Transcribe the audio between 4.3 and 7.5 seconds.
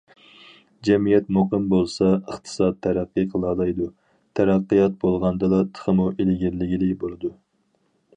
تەرەققىيات بولغاندىلا، تېخىمۇ ئىلگىرىلىگىلى بولىدۇ.